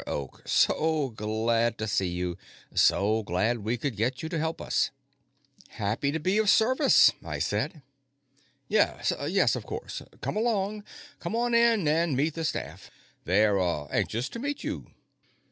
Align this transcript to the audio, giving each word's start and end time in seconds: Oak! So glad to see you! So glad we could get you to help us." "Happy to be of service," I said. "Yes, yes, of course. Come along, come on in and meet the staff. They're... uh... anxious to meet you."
Oak! 0.07 0.41
So 0.45 1.09
glad 1.09 1.77
to 1.77 1.87
see 1.87 2.07
you! 2.07 2.35
So 2.73 3.21
glad 3.21 3.59
we 3.59 3.77
could 3.77 3.95
get 3.95 4.23
you 4.23 4.29
to 4.29 4.39
help 4.39 4.59
us." 4.59 4.89
"Happy 5.67 6.11
to 6.11 6.19
be 6.19 6.39
of 6.39 6.49
service," 6.49 7.11
I 7.23 7.37
said. 7.37 7.83
"Yes, 8.67 9.13
yes, 9.27 9.55
of 9.55 9.67
course. 9.67 10.01
Come 10.21 10.37
along, 10.37 10.85
come 11.19 11.35
on 11.35 11.53
in 11.53 11.87
and 11.87 12.17
meet 12.17 12.33
the 12.33 12.43
staff. 12.43 12.89
They're... 13.25 13.59
uh... 13.59 13.85
anxious 13.91 14.27
to 14.29 14.39
meet 14.39 14.63
you." 14.63 14.87